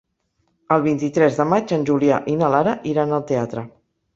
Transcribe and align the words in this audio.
El 0.75 0.81
vint-i-tres 0.87 1.37
de 1.41 1.45
maig 1.51 1.73
en 1.77 1.85
Julià 1.91 2.17
i 2.35 2.39
na 2.41 2.51
Lara 2.57 2.77
iran 2.95 3.15
al 3.19 3.29
teatre. 3.35 3.69